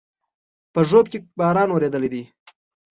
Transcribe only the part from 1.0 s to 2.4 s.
کې باران اورېدلى دی